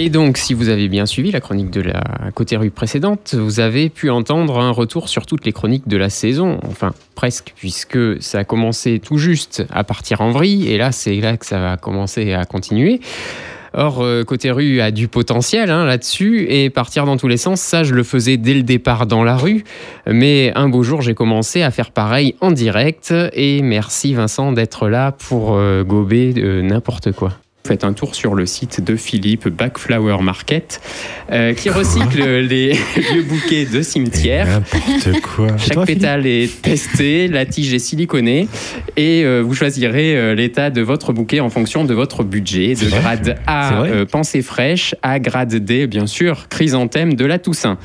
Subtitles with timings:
[0.00, 3.58] Et donc, si vous avez bien suivi la chronique de la côté rue précédente, vous
[3.58, 6.60] avez pu entendre un retour sur toutes les chroniques de la saison.
[6.68, 11.16] Enfin, presque, puisque ça a commencé tout juste à partir en vrille, et là, c'est
[11.16, 13.00] là que ça va commencer à continuer.
[13.74, 17.60] Or, euh, côté rue a du potentiel hein, là-dessus et partir dans tous les sens,
[17.60, 19.64] ça je le faisais dès le départ dans la rue.
[20.06, 24.88] Mais un beau jour, j'ai commencé à faire pareil en direct et merci Vincent d'être
[24.88, 27.32] là pour euh, gober euh, n'importe quoi.
[27.66, 30.80] Faites un tour sur le site de Philippe Backflower Market
[31.30, 34.46] euh, qui recycle les vieux bouquets de cimetière.
[34.46, 35.48] N'importe quoi.
[35.58, 38.48] Chaque pétale est testé, la tige est siliconée
[38.96, 42.74] et euh, vous choisirez euh, l'état de votre bouquet en fonction de votre budget.
[42.74, 47.76] De grade A, euh, pensée fraîche, à grade D, bien sûr, chrysanthème de la Toussaint.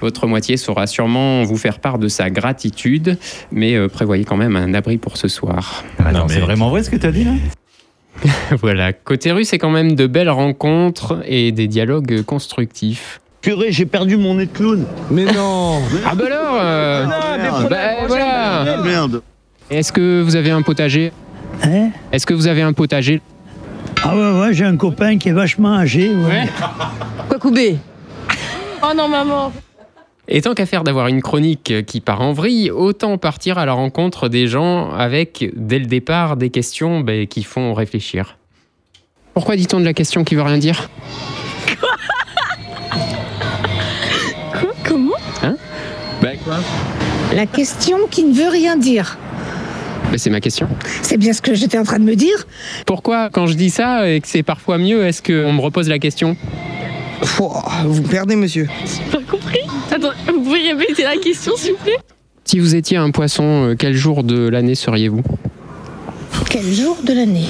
[0.00, 3.16] Votre moitié saura sûrement vous faire part de sa gratitude,
[3.52, 5.84] mais euh, prévoyez quand même un abri pour ce soir.
[6.00, 7.32] Attends, Non, mais- c'est vraiment vrai ce que t'as dit là?
[8.60, 13.20] voilà, côté rue, c'est quand même de belles rencontres et des dialogues constructifs.
[13.40, 14.84] Purée, j'ai perdu mon nez de clown.
[15.10, 17.06] Mais non Ah bah alors euh,
[17.70, 18.82] bah, voilà.
[18.84, 19.22] Merde.
[19.70, 21.12] Est-ce que vous avez un potager?
[21.62, 21.88] Hein?
[22.12, 23.22] Est-ce que vous avez un potager?
[24.02, 26.10] Ah ouais, ouais, j'ai un copain qui est vachement âgé.
[26.14, 26.48] Ouais.
[27.28, 27.78] Quoi couper
[28.82, 29.52] Oh non, maman
[30.32, 33.72] Et tant qu'à faire d'avoir une chronique qui part en vrille, autant partir à la
[33.72, 38.36] rencontre des gens avec, dès le départ, des questions ben, qui font réfléchir.
[39.34, 40.88] Pourquoi dit-on de la question qui veut rien dire?
[44.84, 45.16] Comment?
[46.22, 46.58] Ben quoi?
[47.34, 49.18] La question qui ne veut rien dire.
[50.10, 50.68] ben, C'est ma question.
[51.02, 52.46] C'est bien ce que j'étais en train de me dire.
[52.86, 55.98] Pourquoi, quand je dis ça et que c'est parfois mieux, est-ce qu'on me repose la
[55.98, 56.36] question?
[57.84, 58.68] Vous perdez, monsieur.
[59.10, 59.18] Pas
[59.90, 61.98] Attends, vous pouvez répéter la question, s'il vous plaît
[62.44, 65.22] Si vous étiez un poisson, euh, quel jour de l'année seriez-vous
[66.48, 67.46] Quel jour de l'année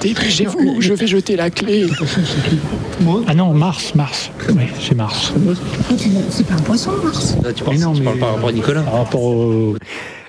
[0.00, 1.86] Dépêchez-vous, je vais jeter la clé.
[3.26, 4.30] Ah non, Mars, Mars.
[4.50, 5.32] Oui, c'est Mars.
[6.30, 7.34] C'est pas un poisson, Mars.
[7.54, 9.76] Tu parles, tu parles par rapport à Nicolas Par rapport au...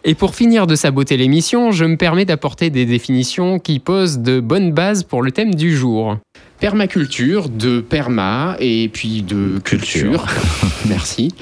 [0.10, 4.40] Et pour finir de saboter l'émission, je me permets d'apporter des définitions qui posent de
[4.40, 6.16] bonnes bases pour le thème du jour.
[6.62, 10.26] Permaculture, de perma et puis de culture.
[10.88, 11.34] Merci.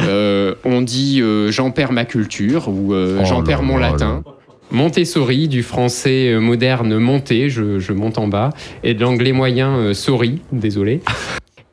[0.00, 3.76] Euh, on dit euh, j'en perds ma culture ou euh, Oh j'en là perds mon
[3.76, 4.22] là latin.
[4.70, 9.92] Montessori, du français euh, moderne monter, je, je monte en bas, et de l'anglais moyen
[9.92, 11.02] sorry, désolé.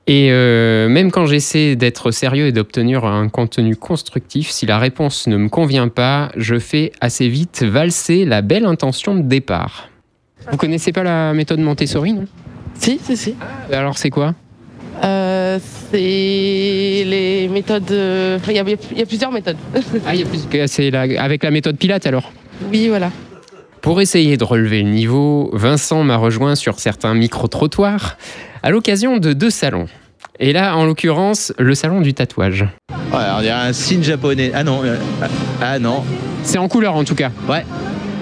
[0.07, 5.27] Et euh, même quand j'essaie d'être sérieux et d'obtenir un contenu constructif, si la réponse
[5.27, 9.89] ne me convient pas, je fais assez vite valser la belle intention de départ.
[10.51, 12.25] Vous connaissez pas la méthode Montessori, non?
[12.79, 13.35] Si, si, si.
[13.71, 14.33] Alors c'est quoi?
[15.03, 15.59] Euh,
[15.91, 17.91] c'est les méthodes...
[17.91, 19.57] euh, Il y, a- il y a plusieurs méthodes.
[20.05, 22.31] Ah, il y a plus c'est la- avec la méthode Pilate alors?
[22.71, 23.11] Oui, voilà.
[23.81, 28.17] Pour essayer de relever le niveau, Vincent m'a rejoint sur certains micro-trottoirs
[28.63, 29.87] à l'occasion de deux salons.
[30.39, 32.65] Et là, en l'occurrence, le salon du tatouage.
[33.13, 34.51] Ouais, on dirait un signe japonais.
[34.55, 34.95] Ah non, euh,
[35.61, 36.03] ah, non.
[36.43, 37.31] C'est en couleur en tout cas.
[37.47, 37.65] Ouais.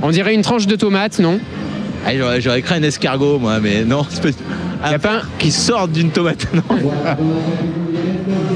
[0.02, 1.40] On dirait une tranche de tomate, non?
[2.06, 4.06] Ah, j'aurais, cru un escargot, moi, mais non.
[4.10, 4.30] C'est pas...
[4.82, 6.48] Un Y a pas un- qui sort d'une tomate.
[6.54, 6.64] Non.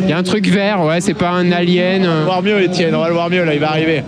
[0.04, 2.04] Il y a un truc vert, ouais, c'est pas un alien.
[2.04, 2.96] On va le voir mieux, Étienne.
[2.96, 4.04] On va le voir mieux, là, il va arriver.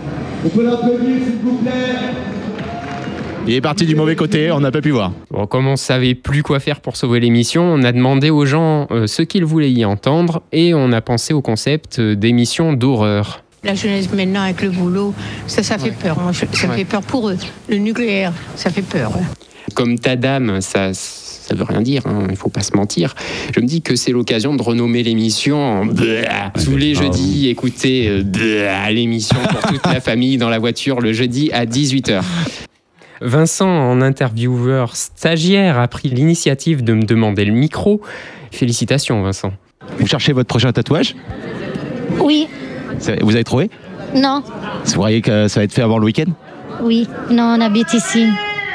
[3.46, 5.12] Il est parti du mauvais côté, on n'a pas pu voir.
[5.30, 8.88] Bon, comme on savait plus quoi faire pour sauver l'émission, on a demandé aux gens
[8.90, 13.42] euh, ce qu'ils voulaient y entendre et on a pensé au concept euh, d'émission d'horreur.
[13.62, 15.14] La jeunesse maintenant avec le boulot,
[15.46, 16.16] ça, ça fait peur.
[16.32, 16.76] Je- ça Ouais.
[16.78, 17.36] fait peur pour eux.
[17.68, 19.12] Le nucléaire, ça fait peur.
[19.74, 23.14] Comme ta dame, ça ça veut rien dire, hein, il faut pas se mentir.
[23.54, 27.46] Je me dis que c'est l'occasion de renommer l'émission en tous les jeudis.
[27.48, 32.22] Écoutez euh, l'émission pour toute la famille dans la voiture le jeudi à 18h.
[33.20, 38.00] Vincent, en intervieweur stagiaire, a pris l'initiative de me demander le micro.
[38.50, 39.52] Félicitations, Vincent.
[39.98, 41.14] Vous cherchez votre prochain tatouage?
[42.20, 42.48] Oui,
[43.20, 43.70] Vous avez trouvé?
[44.14, 44.42] Non,
[44.84, 46.30] Vous croyez que ça va être fait avant le week-end?
[46.82, 48.26] Oui, non, on habite ici.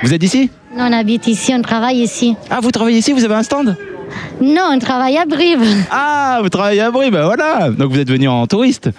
[0.04, 0.50] Vous êtes ici?
[0.76, 2.36] Non, on habite ici, on travaille ici.
[2.50, 3.76] Ah, vous travaillez ici Vous avez un stand?
[4.42, 5.64] Non, on travaille à Brive.
[5.92, 8.90] Ah, vous travaillez à Brie, ben voilà Donc vous êtes venu en touriste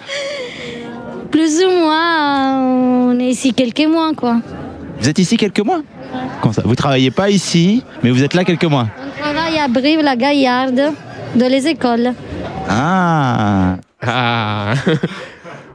[1.31, 2.59] Plus ou moins,
[3.09, 4.37] on est ici quelques mois, quoi.
[4.99, 5.81] Vous êtes ici quelques mois
[6.41, 9.67] Comment ça Vous travaillez pas ici, mais vous êtes là quelques mois On travaille à
[9.67, 10.93] Brive, la Gaillarde,
[11.35, 12.13] de les écoles.
[12.69, 14.73] Ah Ah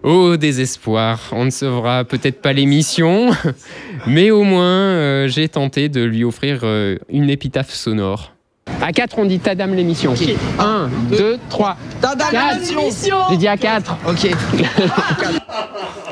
[0.02, 3.30] Au désespoir, on ne sauvera peut-être pas l'émission,
[4.06, 8.32] mais au moins euh, j'ai tenté de lui offrir euh, une épitaphe sonore.
[8.80, 10.14] À 4, on dit Tadam l'émission.
[10.58, 11.76] 1, 2, 3.
[12.00, 12.26] Tadam
[12.60, 13.96] l'émission J'ai dit à 4.
[14.06, 14.30] Ok.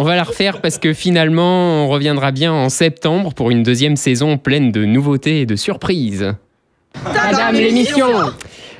[0.00, 3.96] On va la refaire parce que finalement, on reviendra bien en septembre pour une deuxième
[3.96, 6.34] saison pleine de nouveautés et de surprises.
[7.04, 8.06] Madame l'émission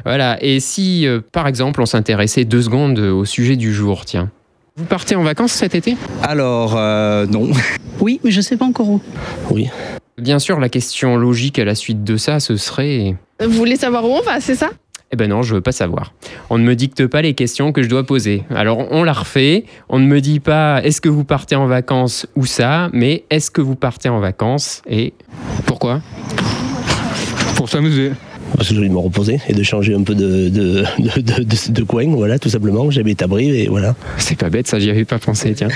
[0.05, 4.31] Voilà, et si euh, par exemple on s'intéressait deux secondes au sujet du jour, tiens.
[4.77, 5.97] Vous partez en vacances cet été?
[6.23, 7.51] Alors, euh, non.
[8.01, 9.01] Oui, mais je sais pas encore où.
[10.19, 13.17] Bien sûr, la question logique à la suite de ça, ce serait...
[13.45, 14.71] Vous voulez savoir où on va, c'est ça?
[15.11, 16.13] Eh ben non, je veux pas savoir.
[16.51, 18.43] On ne me dicte pas les questions que je dois poser.
[18.55, 19.65] Alors on la refait.
[19.89, 23.51] On ne me dit pas est-ce que vous partez en vacances ou ça, mais est-ce
[23.51, 25.15] que vous partez en vacances et
[25.65, 26.03] pourquoi?
[27.57, 28.13] Pour s'amuser.
[28.57, 31.21] Parce que j'ai envie de me reposer et de changer un peu de, de, de,
[31.21, 32.91] de- de- de coin, voilà, tout simplement.
[32.91, 33.95] J'habite à Brive et voilà.
[34.19, 35.69] C'est pas bête, ça j'y avais pas pensé, tiens.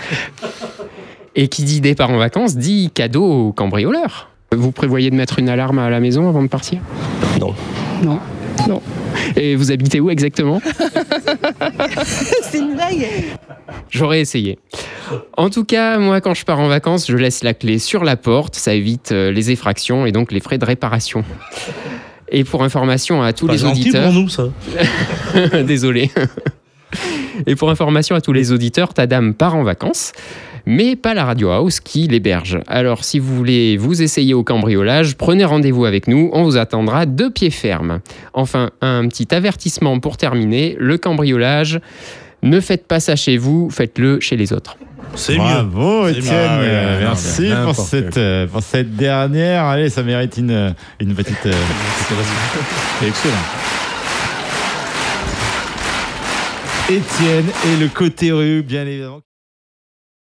[1.37, 4.28] Et qui dit départ en vacances dit cadeau au cambrioleur.
[4.55, 6.81] Vous prévoyez de mettre une alarme à la maison avant de partir?
[7.40, 7.55] Non.
[8.05, 8.19] Non.
[8.69, 8.82] Non.
[9.37, 10.61] Et vous habitez où exactement?
[12.43, 13.06] C'est une blague.
[13.91, 14.59] J'aurais essayé.
[15.37, 18.17] En tout cas, moi, quand je pars en vacances, je laisse la clé sur la
[18.17, 18.55] porte.
[18.55, 21.25] Ça évite euh, les effractions et donc les frais de réparation.
[22.31, 24.12] Et pour information à tous les auditeurs.
[24.12, 24.49] nous, ça.
[25.64, 26.11] Désolé.
[27.47, 30.12] Et pour information à tous les auditeurs, ta dame part en vacances,
[30.67, 32.61] mais pas la Radio House qui l'héberge.
[32.67, 37.06] Alors si vous voulez vous essayer au cambriolage, prenez rendez-vous avec nous, on vous attendra
[37.06, 38.00] de pied ferme.
[38.35, 41.81] Enfin, un petit avertissement pour terminer, le cambriolage,
[42.43, 44.76] ne faites pas ça chez vous, faites-le chez les autres.
[45.14, 46.32] C'est Bravo, C'est Étienne.
[46.35, 46.41] mieux.
[46.49, 49.64] Ah ouais, Euh, Merci pour cette, euh, pour cette dernière.
[49.64, 51.44] Allez, ça mérite une, une petite.
[51.44, 51.53] euh,
[53.00, 53.35] C'est excellent.
[56.88, 59.20] Étienne et le côté rue, bien évidemment.